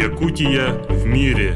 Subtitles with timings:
[0.00, 1.54] Якутия в мире.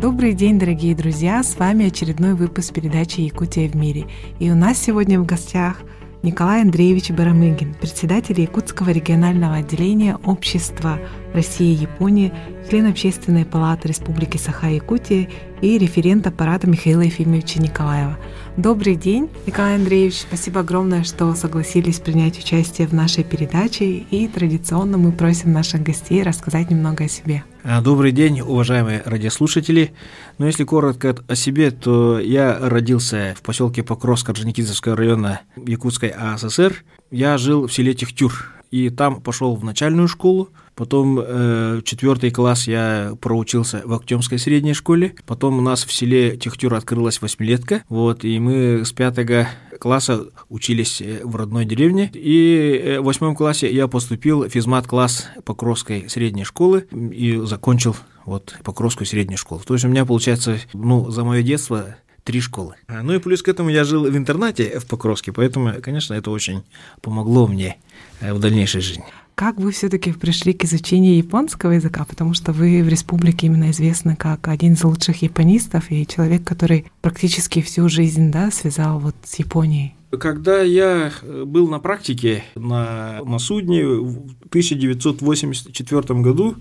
[0.00, 1.42] Добрый день, дорогие друзья!
[1.42, 4.04] С вами очередной выпуск передачи «Якутия в мире».
[4.38, 5.80] И у нас сегодня в гостях
[6.22, 11.00] Николай Андреевич Барамыгин, председатель Якутского регионального отделения Общества
[11.34, 12.32] России и Японии,
[12.70, 15.28] член Общественной палаты Республики Саха-Якутия
[15.60, 18.16] и референт аппарата Михаила Ефимовича Николаева.
[18.56, 20.20] Добрый день, Николай Андреевич.
[20.20, 23.84] Спасибо огромное, что согласились принять участие в нашей передаче.
[23.84, 27.42] И традиционно мы просим наших гостей рассказать немного о себе.
[27.64, 29.92] А, добрый день, уважаемые радиослушатели.
[30.38, 36.10] Но ну, если коротко о себе, то я родился в поселке Покровск Орджоникидзевского района Якутской
[36.10, 36.84] АССР.
[37.10, 42.66] Я жил в селе Техтюр, и там пошел в начальную школу, Потом э, четвертый класс
[42.66, 45.14] я проучился в Актемской средней школе.
[45.26, 47.84] Потом у нас в селе Техтюр открылась восьмилетка.
[47.88, 49.48] Вот, и мы с пятого
[49.78, 52.10] класса учились э, в родной деревне.
[52.12, 58.56] И э, в восьмом классе я поступил в физмат-класс Покровской средней школы и закончил вот
[58.64, 59.62] Покровскую среднюю школу.
[59.64, 62.74] То есть у меня, получается, ну, за мое детство три школы.
[62.88, 66.30] А, ну и плюс к этому я жил в интернате в Покровске, поэтому, конечно, это
[66.30, 66.64] очень
[67.02, 67.76] помогло мне
[68.20, 69.04] э, в дальнейшей жизни.
[69.34, 72.04] Как вы все-таки пришли к изучению японского языка?
[72.04, 76.86] Потому что вы в республике именно известны как один из лучших японистов и человек, который
[77.00, 79.94] практически всю жизнь да, связал вот с Японией.
[80.20, 81.12] Когда я
[81.44, 84.18] был на практике на, на судне в
[84.50, 86.54] 1984 году,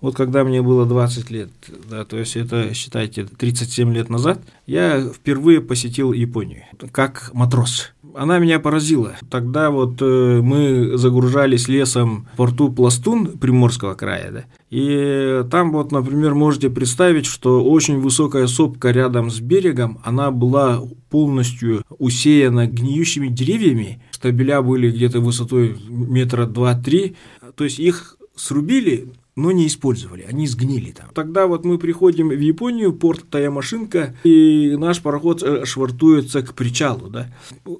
[0.00, 1.50] вот когда мне было 20 лет,
[1.88, 7.92] да, то есть это, считайте, 37 лет назад, я впервые посетил Японию как матрос.
[8.18, 9.16] Она меня поразила.
[9.30, 15.92] Тогда вот э, мы загружались лесом в порту Пластун Приморского края, да, и там вот,
[15.92, 23.28] например, можете представить, что очень высокая сопка рядом с берегом, она была полностью усеяна гниющими
[23.28, 27.14] деревьями, стабеля были где-то высотой метра два-три,
[27.54, 31.06] то есть их срубили, но не использовали, они сгнили там.
[31.14, 37.08] Тогда вот мы приходим в Японию, порт Таямашинка, и наш пароход э, швартуется к причалу,
[37.08, 37.32] да.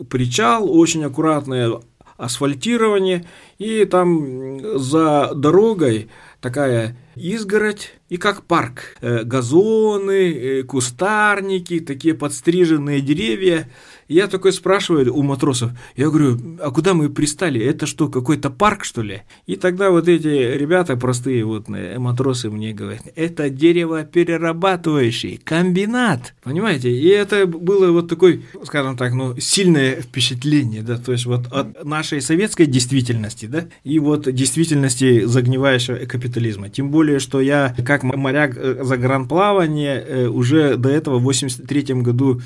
[0.08, 1.80] Причал, очень аккуратное
[2.16, 3.24] асфальтирование,
[3.58, 6.08] и там за дорогой
[6.40, 8.96] такая изгородь и как парк.
[9.00, 13.68] Э, газоны, э, кустарники, такие подстриженные деревья.
[14.08, 17.60] Я такой спрашиваю у матросов, я говорю, а куда мы пристали?
[17.60, 19.22] Это что, какой-то парк, что ли?
[19.46, 26.34] И тогда вот эти ребята простые, вот э, матросы мне говорят, это дерево перерабатывающий комбинат,
[26.42, 26.90] понимаете?
[26.90, 31.84] И это было вот такой, скажем так, ну, сильное впечатление, да, то есть вот от
[31.84, 36.70] нашей советской действительности, да, и вот действительности загнивающего капитализма.
[36.70, 42.40] Тем более, что я как моряк э, загранплавания э, уже до этого в 83 году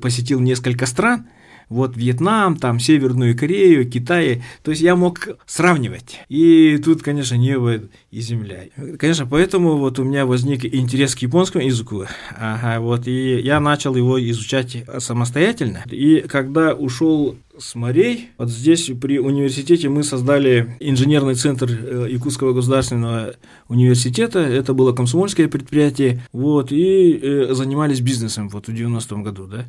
[0.00, 1.26] посетил несколько стран,
[1.68, 4.42] вот Вьетнам, там Северную Корею, Китай.
[4.62, 6.20] То есть я мог сравнивать.
[6.28, 7.80] И тут, конечно, небо
[8.10, 8.64] и земля.
[8.98, 12.04] Конечно, поэтому вот у меня возник интерес к японскому языку.
[12.36, 15.84] Ага, вот, и я начал его изучать самостоятельно.
[15.90, 18.30] И когда ушел с морей.
[18.38, 23.34] Вот здесь при университете мы создали инженерный центр э, Якутского государственного
[23.68, 24.40] университета.
[24.40, 26.22] Это было комсомольское предприятие.
[26.32, 29.66] Вот, и э, занимались бизнесом вот в 90-м году, да.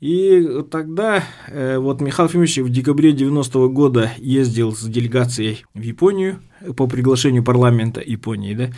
[0.00, 6.40] И тогда э, вот Михаил Ефимович в декабре 90-го года ездил с делегацией в Японию
[6.76, 8.70] по приглашению парламента Японии, да,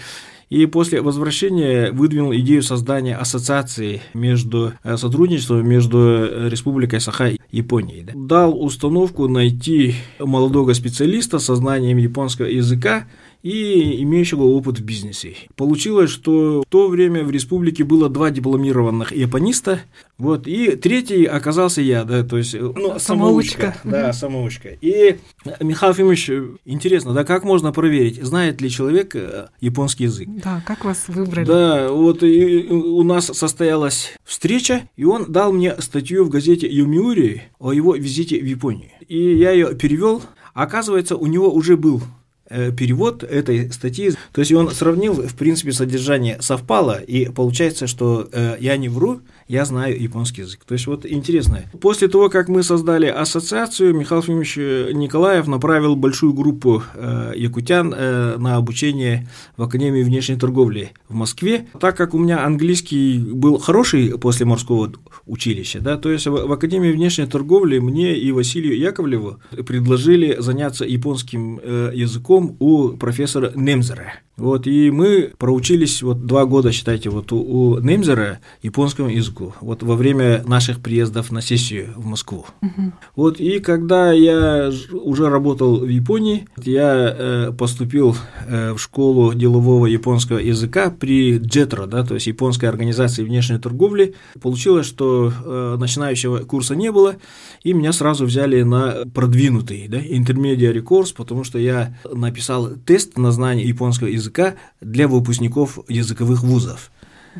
[0.54, 7.38] и после возвращения выдвинул идею создания ассоциации между э, сотрудничеством между э, Республикой Саха и
[7.50, 8.04] Японией.
[8.04, 8.12] Да.
[8.15, 13.06] Дал установку найти молодого специалиста со знанием японского языка,
[13.44, 15.37] и имеющего опыт в бизнесе.
[15.55, 19.82] Получилось, что в то время в республике было два дипломированных япониста,
[20.16, 23.77] вот, и третий оказался я, да, то есть, ну, самоучка.
[23.84, 24.71] Да, самоучка.
[24.81, 25.19] И,
[25.60, 26.31] Михаил Ефимович,
[26.65, 30.26] интересно, да, как можно проверить, знает ли человек э, японский язык?
[30.43, 31.44] Да, как вас выбрали?
[31.44, 37.43] Да, вот и у нас состоялась встреча, и он дал мне статью в газете Юмиури
[37.59, 38.88] о его визите в Японию.
[39.06, 40.23] И я ее перевел.
[40.55, 44.12] Оказывается, у него уже был Э, перевод этой статьи.
[44.32, 49.20] То есть он сравнил, в принципе, содержание совпало, и получается, что э, я не вру,
[49.49, 50.61] я знаю японский язык.
[50.64, 51.62] То есть вот интересно.
[51.81, 54.56] После того, как мы создали ассоциацию, Михаил Ефимович
[54.94, 61.67] Николаев направил большую группу э, якутян э, на обучение в Академии внешней торговли в Москве.
[61.81, 64.93] Так как у меня английский был хороший после морского
[65.26, 70.85] училища, да, то есть в, в Академии внешней торговли мне и Василию Яковлеву предложили заняться
[70.85, 74.14] японским э, языком языком у профессора Немзера.
[74.36, 79.54] Вот, и мы проучились вот два года, считайте, вот у, у Немзера японскому языку.
[79.60, 82.44] вот во время наших приездов на сессию в Москву.
[82.60, 82.92] Угу.
[83.14, 88.16] Вот и когда я уже работал в Японии, я э, поступил
[88.48, 94.16] э, в школу делового японского языка при JETRO, да, то есть японской организации внешней торговли.
[94.42, 97.14] Получилось, что э, начинающего курса не было,
[97.62, 103.31] и меня сразу взяли на продвинутый, да, intermediate курс, потому что я написал тест на
[103.31, 106.91] знание японского языка для выпускников языковых вузов.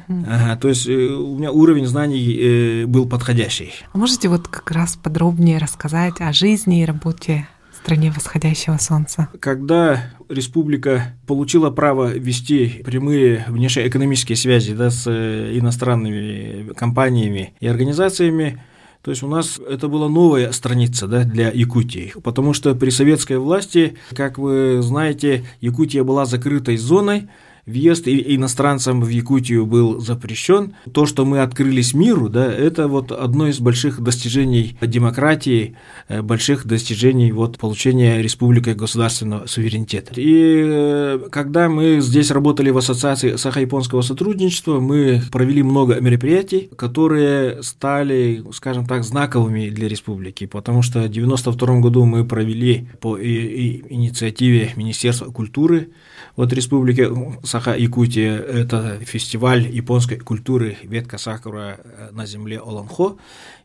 [0.09, 3.73] Ага, то есть э, у меня уровень знаний э, был подходящий.
[3.93, 9.29] А можете вот как раз подробнее рассказать о жизни и работе в стране восходящего солнца?
[9.41, 18.61] Когда республика получила право вести прямые внешнеэкономические связи да, с э, иностранными компаниями и организациями,
[19.05, 23.37] то есть у нас это была новая страница да, для Якутии, потому что при советской
[23.37, 27.29] власти, как вы знаете, Якутия была закрытой зоной,
[27.67, 30.75] въезд иностранцам в Якутию был запрещен.
[30.93, 35.77] То, что мы открылись миру, да, это вот одно из больших достижений демократии,
[36.09, 40.13] э, больших достижений вот получения республикой государственного суверенитета.
[40.17, 47.63] И э, когда мы здесь работали в ассоциации сахо-японского сотрудничества, мы провели много мероприятий, которые
[47.63, 54.73] стали, скажем так, знаковыми для республики, потому что в 1992 году мы провели по инициативе
[54.77, 55.89] Министерства культуры
[56.37, 57.09] вот республики
[57.43, 61.79] Саха-Якутия– это фестиваль японской культуры «Ветка сакура
[62.12, 63.17] на земле Оламхо».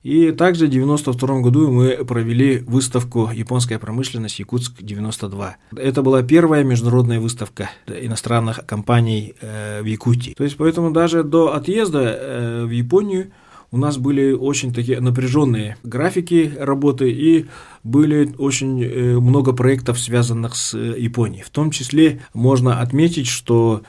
[0.03, 5.51] И также в 1992 году мы провели выставку «Японская промышленность Якутск-92».
[5.75, 10.33] Это была первая международная выставка иностранных компаний э, в Якутии.
[10.37, 13.31] То есть поэтому даже до отъезда э, в Японию
[13.71, 17.45] у нас были очень такие напряженные графики работы и
[17.83, 21.43] были очень э, много проектов, связанных с э, Японией.
[21.43, 23.83] В том числе можно отметить, что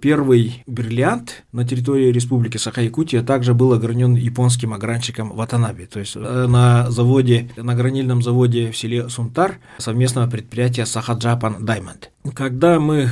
[0.00, 5.86] Первый бриллиант на территории Республики Саха-Якутия также был огранен японским огранщиком Ватанаби.
[5.86, 12.08] То есть на заводе, на гранильном заводе в селе Сунтар совместного предприятия Саха Japan Diamond.
[12.34, 13.08] Когда мы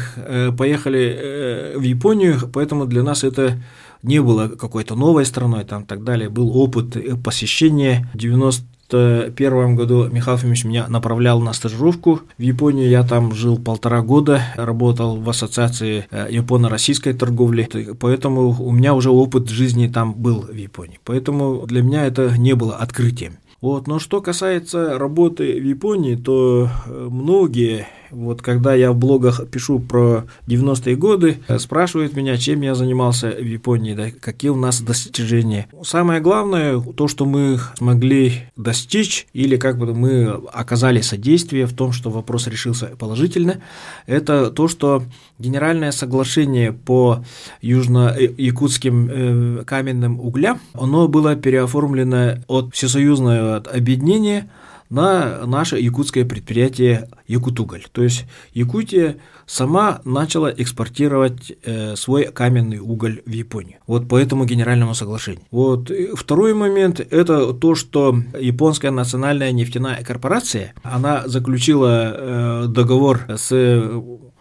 [0.58, 3.62] поехали в Японию, поэтому для нас это
[4.02, 10.38] не было какой-то новой страной там так далее, был опыт посещения 90 1991 году Михаил
[10.38, 12.88] Фимович меня направлял на стажировку в Японию.
[12.88, 17.68] Я там жил полтора года, работал в ассоциации э, японо-российской торговли,
[18.00, 21.00] поэтому у меня уже опыт жизни там был в Японии.
[21.04, 23.38] Поэтому для меня это не было открытием.
[23.60, 23.86] Вот.
[23.86, 29.78] Но что касается работы в Японии, то э, многие вот когда я в блогах пишу
[29.78, 35.68] про 90-е годы, спрашивают меня, чем я занимался в Японии, да, какие у нас достижения.
[35.82, 41.92] Самое главное, то, что мы смогли достичь, или как бы мы оказали содействие в том,
[41.92, 43.60] что вопрос решился положительно,
[44.06, 45.04] это то, что
[45.38, 47.24] Генеральное соглашение по
[47.62, 54.50] южно-якутским э, каменным углям, оно было переоформлено от всесоюзного объединения
[54.90, 57.84] на наше якутское предприятие Якутуголь.
[57.92, 58.24] То есть
[58.54, 63.78] Якутия сама начала экспортировать э, свой каменный уголь в Японию.
[63.86, 65.42] Вот по этому генеральному соглашению.
[65.50, 73.52] Вот второй момент– это то, что японская национальная нефтяная корпорация, она заключила э, договор с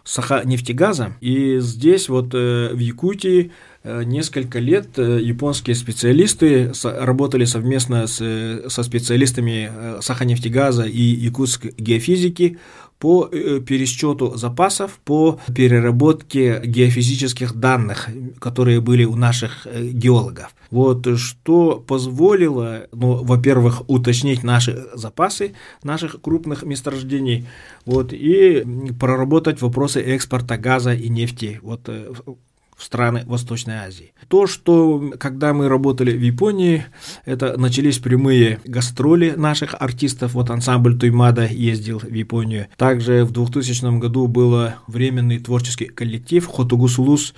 [0.08, 3.52] Саха-нефтегазом, и здесь вот э, в Якутии
[3.84, 9.72] несколько лет э, японские специалисты работали совместно с, э, со специалистами
[10.02, 12.58] Саханефтегаза и Якутск геофизики
[13.00, 20.56] по пересчету запасов, по переработке геофизических данных, которые были у наших геологов.
[20.72, 25.54] Вот что позволило, ну, во-первых, уточнить наши запасы
[25.84, 27.46] наших крупных месторождений,
[27.86, 28.66] вот, и
[29.00, 31.88] проработать вопросы экспорта газа и нефти вот,
[32.78, 34.14] в страны Восточной Азии.
[34.28, 36.86] То, что когда мы работали в Японии,
[37.26, 40.34] это начались прямые гастроли наших артистов.
[40.34, 42.68] Вот ансамбль Туймада ездил в Японию.
[42.78, 47.34] Также в 2000 году был временный творческий коллектив Хотугусулус.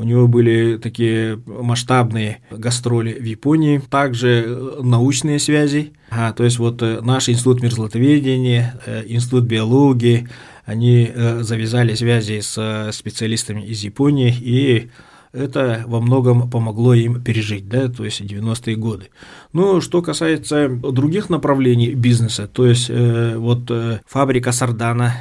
[0.00, 3.82] У него были такие масштабные гастроли в Японии.
[3.90, 5.92] Также научные связи.
[6.10, 10.26] А, то есть вот э, наш институт мерзлотоведения, э, институт биологии,
[10.64, 14.88] они э, завязали связи с э, специалистами из Японии, и
[15.34, 19.10] это во многом помогло им пережить, да, то есть 90-е годы.
[19.52, 25.16] Ну, что касается других направлений бизнеса, то есть э, вот э, фабрика Сардана,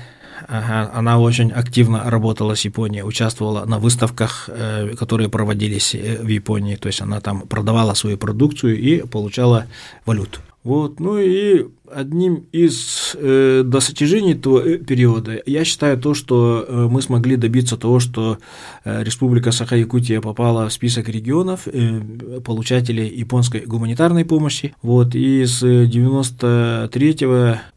[0.52, 6.76] Ага, она очень активно работала с Японией, участвовала на выставках, э, которые проводились в Японии,
[6.76, 9.68] то есть она там продавала свою продукцию и получала
[10.08, 10.40] валюту.
[10.64, 16.88] Вот, ну и Одним из э, достижений этого э, периода я считаю то, что э,
[16.90, 18.38] мы смогли добиться того, что
[18.84, 22.02] э, Республика Саха-Якутия попала в список регионов э,
[22.44, 24.76] получателей японской гуманитарной помощи.
[24.82, 27.18] Вот, и с 93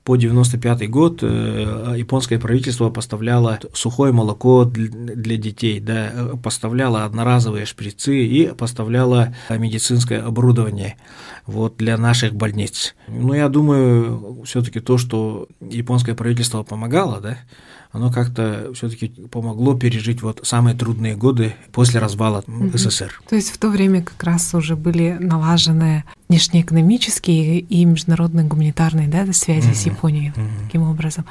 [0.05, 8.25] по 95 год э, японское правительство поставляло сухое молоко для, детей, да, поставляло одноразовые шприцы
[8.25, 10.97] и поставляло медицинское оборудование
[11.47, 12.95] вот, для наших больниц.
[13.09, 14.02] Но я думаю,
[14.45, 17.39] все-таки то, что японское правительство помогало, да,
[17.93, 22.71] оно как-то все-таки помогло пережить вот самые трудные годы после развала угу.
[22.77, 23.21] СССР.
[23.29, 29.31] То есть в то время как раз уже были налажены внешнеэкономические и международные гуманитарные да,
[29.33, 29.75] связи угу.
[29.75, 30.65] с Японией угу.
[30.65, 31.27] таким образом.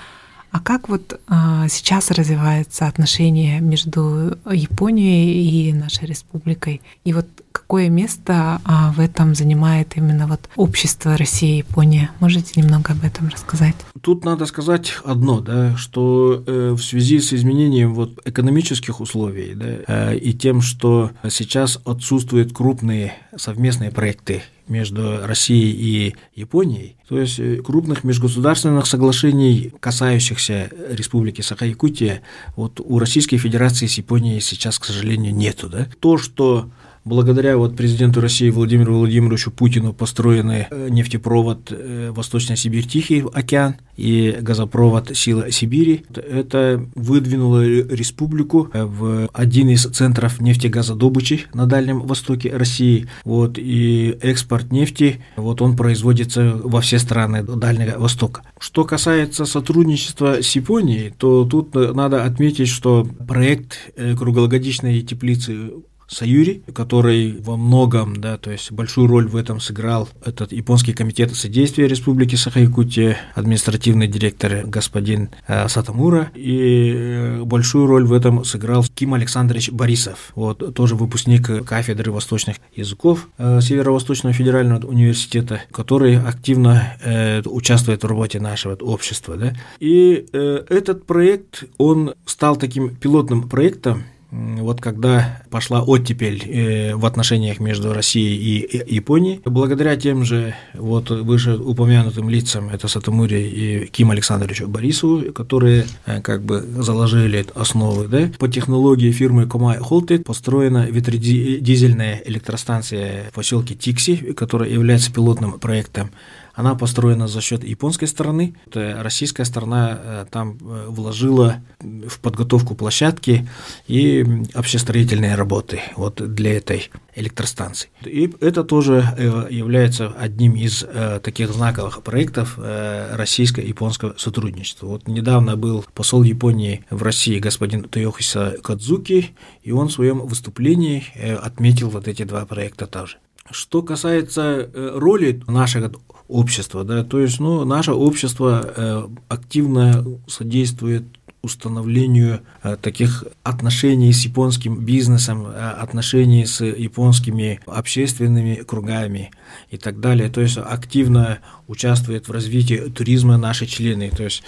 [0.52, 6.82] А как вот а, сейчас развивается отношение между Японией и нашей республикой?
[7.06, 7.26] И вот
[7.72, 12.12] какое место а, в этом занимает именно вот общество Россия и Япония?
[12.20, 13.76] Можете немного об этом рассказать?
[14.02, 19.68] Тут надо сказать одно, да, что э, в связи с изменением вот экономических условий да,
[19.88, 27.40] э, и тем, что сейчас отсутствуют крупные совместные проекты между Россией и Японией, то есть
[27.40, 32.22] э, крупных межгосударственных соглашений, касающихся Республики Саха-Якутия,
[32.58, 35.70] вот у Российской Федерации с Японией сейчас, к сожалению, нету.
[35.70, 35.88] Да?
[36.02, 36.70] То, что
[37.06, 44.38] благодаря вот президенту России Владимиру Владимировичу Путину построенный э, нефтепровод э, Восточная Сибирь-Тихий океан и
[44.40, 46.06] газопровод Сила Сибири.
[46.14, 53.08] Это выдвинуло республику э, в один из центров нефтегазодобычи на Дальнем Востоке России.
[53.24, 58.42] Вот, и экспорт нефти, вот он производится во все страны Дальнего Востока.
[58.60, 65.72] Что касается сотрудничества с Японией, то тут надо отметить, что проект круглогодичной теплицы
[66.12, 71.34] Саюри, который во многом, да, то есть большую роль в этом сыграл этот японский комитет
[71.34, 78.84] содействия Республики Саха-Якутия, административный директор господин э, Сатамура, и э, большую роль в этом сыграл
[78.84, 86.98] Ким Александрович Борисов, вот, тоже выпускник кафедры восточных языков э, Северо-Восточного федерального университета, который активно
[87.02, 89.38] э, участвует в работе нашего общества.
[89.38, 89.54] Да?
[89.80, 97.06] И э, этот проект, он стал таким пилотным проектом, вот когда пошла оттепель э, в
[97.06, 103.86] отношениях между Россией и Японией, благодаря тем же вот выше упомянутым лицам, это Сатамури и
[103.88, 110.24] Ким Александровичу Борисову, которые э, как бы заложили основы, да, по технологии фирмы Комай Холтек
[110.24, 116.12] построена ветродизельная электростанция в поселке Тикси, которая является пилотным проектом
[116.54, 118.56] она построена за счет японской стороны.
[118.74, 123.48] Российская сторона э, там э, вложила в подготовку площадки
[123.88, 127.90] и общестроительные работы вот для этой электростанции.
[128.06, 130.86] И это тоже э, является одним из
[131.24, 134.88] таких знаковых проектов российско-японского сотрудничества.
[134.88, 139.32] Вот недавно был посол Японии в России господин Тойохиса Кадзуки,
[139.64, 141.06] и он в своем выступлении
[141.42, 143.18] отметил вот эти два проекта тоже.
[143.50, 145.92] Что касается роли нашего
[146.32, 151.04] общества, да, то есть, ну, наше общество э, активно содействует
[151.42, 159.32] установлению э, таких отношений с японским бизнесом, э, отношений с японскими общественными кругами
[159.72, 160.30] и так далее.
[160.30, 164.12] То есть активно участвует в развитии туризма наши члены.
[164.12, 164.44] То есть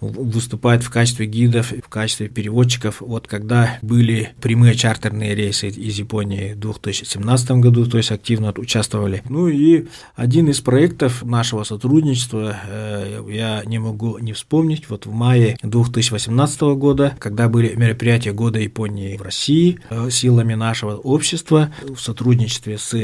[0.00, 3.00] выступает в качестве гидов, в качестве переводчиков.
[3.00, 9.22] Вот когда были прямые чартерные рейсы из Японии в 2017 году, то есть активно участвовали.
[9.28, 15.12] Ну и один из проектов нашего сотрудничества, э, я не могу не вспомнить, вот в
[15.12, 21.98] мае 2018 года, когда были мероприятия года Японии в России, э, силами нашего общества в
[21.98, 22.94] сотрудничестве с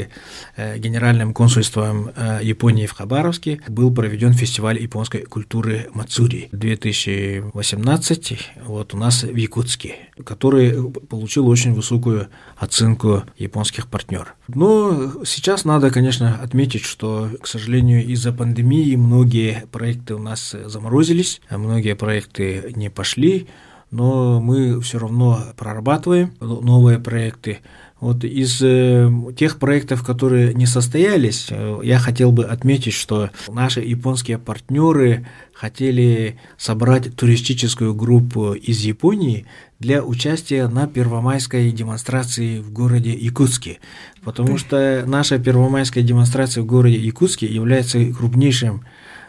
[0.55, 2.11] э, Генеральным консульством
[2.41, 9.35] Японии в Хабаровске был проведен фестиваль японской культуры Мацури 2000 2018 вот у нас в
[9.35, 12.27] Якутске, который получил очень высокую
[12.57, 14.35] оценку японских партнеров.
[14.47, 21.41] Но сейчас надо, конечно, отметить, что, к сожалению, из-за пандемии многие проекты у нас заморозились,
[21.49, 23.47] многие проекты не пошли,
[23.89, 27.59] но мы все равно прорабатываем новые проекты.
[28.01, 33.79] Вот из э, тех проектов, которые не состоялись, э, я хотел бы отметить, что наши
[33.79, 39.45] японские партнеры хотели собрать туристическую группу из Японии
[39.79, 43.79] для участия на первомайской демонстрации в городе Якутске,
[44.25, 48.83] потому что наша первомайская демонстрация в городе Якутске является крупнейшим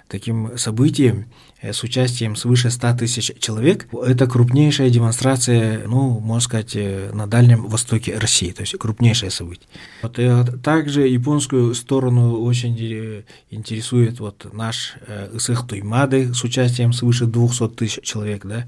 [0.09, 1.27] таким событием
[1.63, 3.89] с участием свыше 100 тысяч человек.
[3.93, 9.67] Это крупнейшая демонстрация, ну, можно сказать, э, на Дальнем Востоке России, то есть крупнейшее событие.
[10.03, 10.29] Вот, и
[10.63, 14.95] также японскую сторону очень интересует вот наш
[15.33, 18.67] Исых Туймады с участием свыше 200 тысяч человек, да,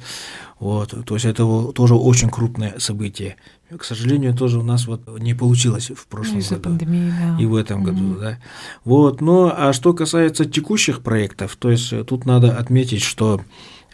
[0.58, 3.36] вот, то есть это тоже очень крупное событие.
[3.76, 6.70] К сожалению, тоже у нас вот не получилось в прошлом Из-за году.
[6.70, 7.42] пандемии, да.
[7.42, 8.38] И в этом году, да.
[8.84, 13.42] Вот, ну, а что касается текущих проектов, то есть тут надо отметить, что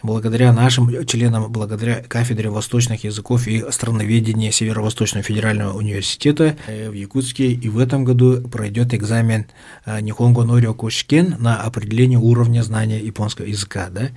[0.05, 7.51] благодаря нашим членам, благодаря кафедре восточных языков и страноведения Северо-Восточного федерального университета э, в Якутске
[7.51, 9.47] и в этом году пройдет экзамен
[9.85, 13.89] э, Нихонго Норио Кошкен на определение уровня знания японского языка.
[13.89, 14.09] Да?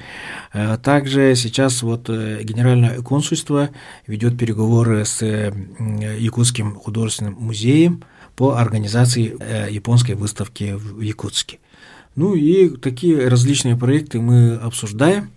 [0.52, 3.70] Э, Также сейчас вот Генеральное консульство
[4.06, 8.04] ведет переговоры с Якутским художественным музеем
[8.36, 9.36] по организации
[9.72, 11.58] японской выставки в Якутске.
[12.14, 15.30] Ну и такие различные проекты мы обсуждаем.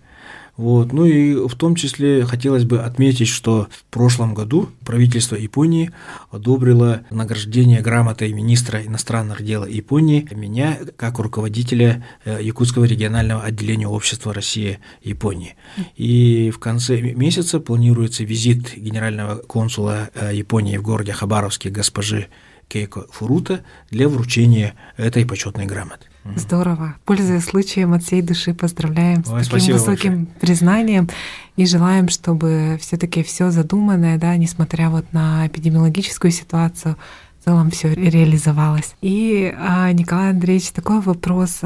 [0.56, 0.92] Вот.
[0.92, 5.90] Ну и в том числе хотелось бы отметить, что в прошлом году правительство Японии
[6.30, 14.34] одобрило награждение грамотой министра иностранных дел Японии меня как руководителя э, Якутского регионального отделения общества
[14.34, 15.56] России Японии.
[15.96, 22.28] И в конце месяца планируется визит генерального консула э, Японии в городе Хабаровске госпожи
[22.68, 26.06] Кейко Фурута для вручения этой почетной грамоты.
[26.36, 26.96] Здорово.
[27.04, 31.08] Пользуясь случаем, от всей души поздравляем с Ой, таким спасибо высоким признанием
[31.56, 36.96] и желаем, чтобы все-таки все задуманное, да, несмотря вот на эпидемиологическую ситуацию,
[37.40, 38.94] в целом все реализовалось.
[39.00, 41.58] И, а, Николай Андреевич, такой вопрос.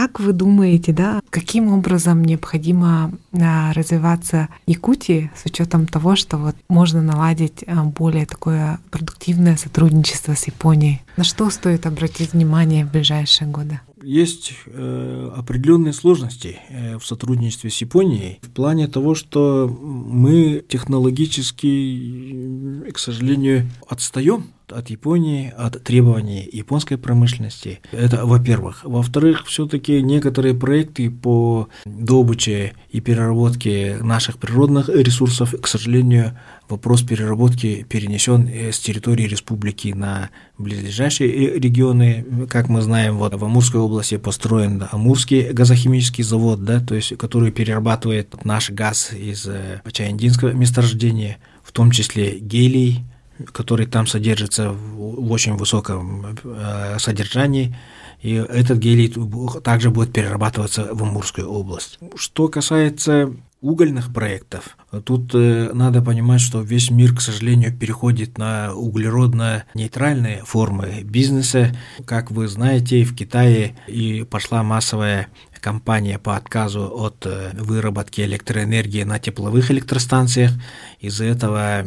[0.00, 6.54] Как вы думаете, да, каким образом необходимо а, развиваться Якутии с учетом того, что вот
[6.68, 11.02] можно наладить а, более такое продуктивное сотрудничество с Японией?
[11.16, 13.80] На что стоит обратить внимание в ближайшие годы?
[14.00, 22.86] Есть э, определенные сложности э, в сотрудничестве с Японией в плане того, что мы технологически,
[22.86, 27.80] э, к сожалению, отстаем от Японии, от требований японской промышленности.
[27.92, 28.80] Это во-первых.
[28.84, 37.86] Во-вторых, все-таки некоторые проекты по добыче и переработке наших природных ресурсов, к сожалению, вопрос переработки
[37.88, 42.24] перенесен с территории республики на близлежащие э, регионы.
[42.48, 47.50] Как мы знаем, вот в Амурской области построен Амурский газохимический завод, да, то есть который
[47.50, 53.04] перерабатывает наш газ из э, Чаяндинского месторождения, в том числе гелий,
[53.52, 57.76] который там содержится в очень высоком э, содержании,
[58.20, 59.14] и этот гелий
[59.62, 61.98] также будет перерабатываться в Амурскую область.
[62.16, 68.72] Что касается угольных проектов, тут э, надо понимать, что весь мир, к сожалению, переходит на
[68.72, 71.74] углеродно-нейтральные формы бизнеса.
[72.04, 79.02] Как вы знаете, в Китае и пошла массовая кампания по отказу от э, выработки электроэнергии
[79.02, 80.52] на тепловых электростанциях.
[81.00, 81.86] Из-за этого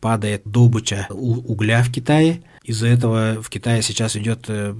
[0.00, 2.42] падает добыча угля в Китае.
[2.62, 4.74] Из-за этого в Китае сейчас идет э,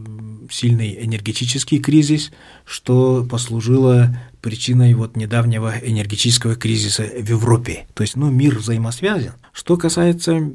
[0.50, 2.32] сильный энергетический кризис,
[2.64, 7.86] что послужило причиной вот недавнего энергетического кризиса в Европе.
[7.94, 9.32] То есть, ну, мир взаимосвязан.
[9.52, 10.52] Что касается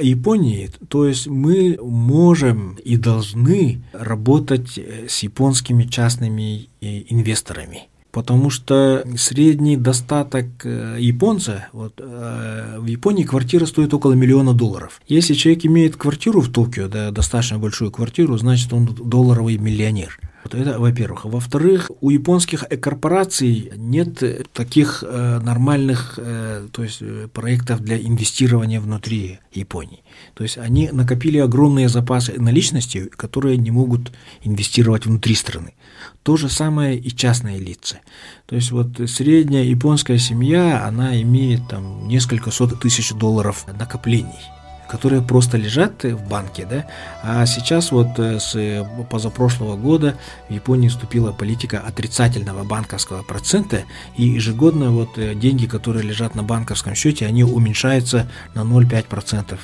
[0.00, 7.88] Японии, то есть мы можем и должны работать э, с японскими частными э, инвесторами.
[8.14, 15.00] Потому что средний достаток э, японца, вот, э, в Японии квартира стоит около миллиона долларов.
[15.08, 20.20] Если человек имеет квартиру в Токио, да, достаточно большую квартиру, значит он долларовый миллионер.
[20.44, 21.24] Вот это, во-первых.
[21.24, 27.02] Во-вторых, у японских корпораций нет э, таких э, нормальных э, то есть,
[27.32, 30.02] проектов для инвестирования внутри Японии.
[30.34, 35.74] То есть они накопили огромные запасы наличности, которые не могут инвестировать внутри страны.
[36.22, 38.00] То же самое и частные лица.
[38.46, 44.50] То есть вот средняя японская семья, она имеет там несколько сот тысяч долларов накоплений
[44.88, 46.86] которые просто лежат в банке, да,
[47.22, 50.16] а сейчас вот э, с э, позапрошлого года
[50.48, 53.82] в Японии вступила политика отрицательного банковского процента,
[54.16, 59.58] и ежегодно вот э, деньги, которые лежат на банковском счете, они уменьшаются на 0,5%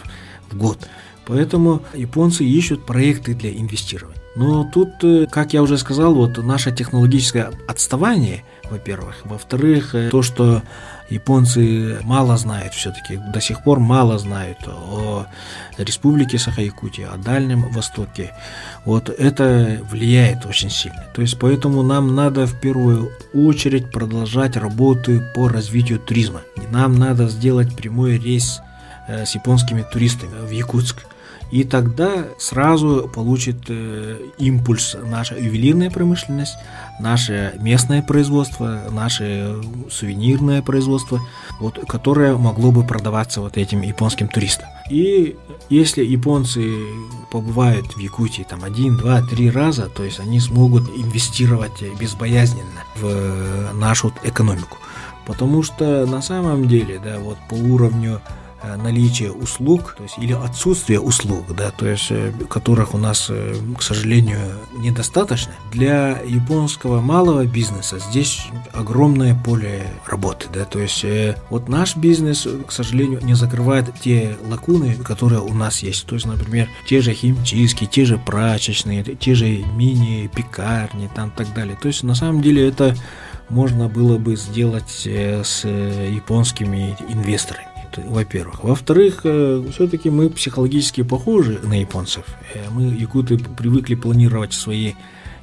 [0.51, 0.89] в год.
[1.27, 4.21] Поэтому японцы ищут проекты для инвестирования.
[4.37, 9.17] Но тут, э, как я уже сказал, вот наше технологическое отставание, во-первых.
[9.25, 10.63] Во-вторых, э, то, что
[11.11, 15.27] японцы мало знают все-таки, до сих пор мало знают о
[15.77, 18.33] республике Саха-Якутия, о Дальнем Востоке.
[18.85, 21.05] Вот это влияет очень сильно.
[21.15, 26.41] То есть поэтому нам надо в первую очередь продолжать работу по развитию туризма.
[26.71, 28.61] Нам надо сделать прямой рейс
[29.09, 31.05] э, с японскими туристами в Якутск.
[31.51, 36.55] И тогда сразу получит э, импульс наша ювелирная промышленность,
[37.01, 39.57] наше местное производство, наше
[39.91, 41.21] сувенирное производство,
[41.59, 44.69] вот, которое могло бы продаваться вот этим японским туристам.
[44.91, 45.37] И
[45.69, 46.85] если японцы
[47.33, 53.73] побывают в Якутии там один, два, три раза, то есть они смогут инвестировать безбоязненно в
[53.75, 54.79] нашу экономику.
[55.27, 60.33] Потому что на самом деле, да, вот по уровню Э, наличие услуг, то есть или
[60.33, 64.39] отсутствие услуг, да, то есть э, которых у нас, э, к сожалению,
[64.77, 65.53] недостаточно.
[65.73, 71.05] Для японского малого бизнеса здесь огромное поле работы, да, то есть
[71.49, 76.07] вот наш бизнес, к сожалению, не закрывает те лакуны, которые у нас есть.
[76.07, 81.77] То есть, например, те же химчистки, те же прачечные, те же мини-пекарни, там так далее.
[81.81, 82.97] То есть, на самом деле, это
[83.49, 88.65] можно было бы сделать с японскими инвесторами во-первых.
[88.65, 92.25] Во-вторых, э, все-таки мы психологически похожи на японцев.
[92.55, 94.93] Э, мы, якуты, привыкли планировать свои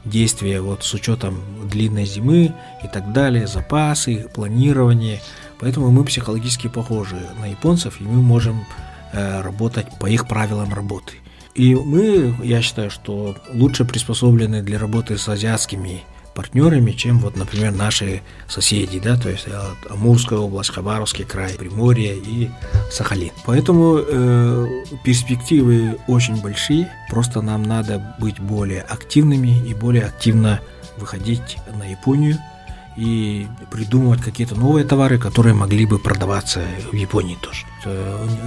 [0.05, 5.21] действия вот с учетом длинной зимы и так далее, запасы, планирование.
[5.59, 8.65] Поэтому мы психологически похожи на японцев, и мы можем
[9.13, 11.13] э, работать по их правилам работы.
[11.55, 16.03] И мы, я считаю, что лучше приспособлены для работы с азиатскими
[16.37, 22.15] партнерами, чем вот, например, наши соседи, да, то есть э, Амурская область, Хабаровский край, Приморье
[22.15, 22.51] и
[22.91, 23.31] Сахалин.
[23.43, 24.67] Поэтому э,
[25.03, 30.59] перспективы очень большие, просто нам надо быть более активными и более активно
[30.97, 32.37] выходить на Японию,
[32.97, 37.65] и придумывать какие-то новые товары, которые могли бы продаваться в Японии тоже.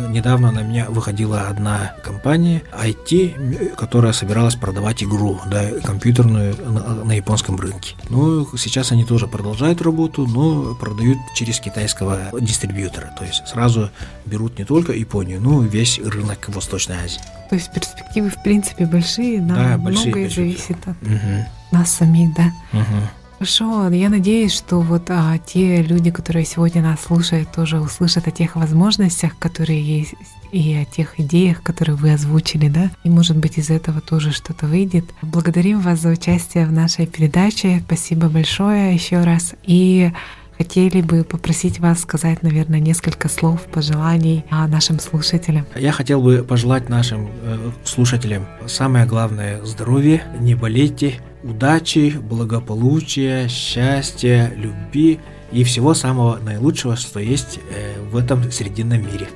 [0.09, 7.13] Недавно на меня выходила одна компания IT, которая собиралась продавать игру, да, компьютерную на, на
[7.13, 7.95] японском рынке.
[8.09, 13.15] Ну, сейчас они тоже продолжают работу, но продают через китайского дистрибьютора.
[13.17, 13.91] То есть сразу
[14.27, 17.21] берут не только Японию, но и весь рынок Восточной Азии.
[17.49, 21.47] То есть перспективы в принципе большие, нам да, большие многое зависит от угу.
[21.73, 22.53] нас самих, да.
[22.73, 23.20] Угу.
[23.41, 28.31] Хорошо, я надеюсь, что вот а, те люди, которые сегодня нас слушают, тоже услышат о
[28.31, 30.13] тех возможностях, которые есть,
[30.53, 34.67] и о тех идеях, которые вы озвучили, да, и может быть из этого тоже что-то
[34.67, 35.07] выйдет.
[35.23, 40.13] Благодарим вас за участие в нашей передаче, спасибо большое еще раз, и
[40.61, 45.65] хотели бы попросить вас сказать, наверное, несколько слов, пожеланий нашим слушателям.
[45.75, 54.53] Я хотел бы пожелать нашим э, слушателям самое главное– здоровье, не болейте, удачи, благополучия, счастья,
[54.55, 55.19] любви
[55.51, 59.29] и всего самого наилучшего, что есть э, в этом срединном мире.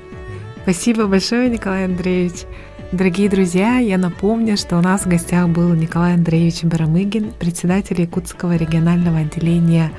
[0.65, 2.45] Спасибо большое, Николай Андреевич.
[2.93, 8.57] Дорогие друзья, я напомню, что у нас в гостях был Николай Андреевич Барамыгин, председатель Якутского
[8.57, 9.91] регионального отделения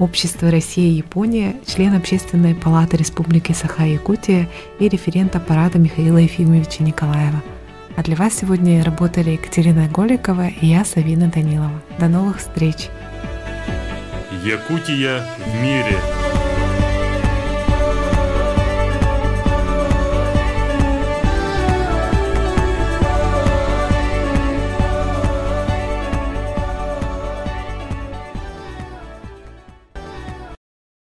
[0.00, 4.48] Общества Россия и Япония, член Общественной палаты Республики Саха-Якутия
[4.80, 7.40] и референт аппарата Михаила Ефимовича Николаева–
[7.96, 11.82] а для вас сегодня работали Екатерина Голикова и я, Савина Данилова.
[11.98, 12.88] До новых встреч!
[14.42, 16.29] Якутия в мире!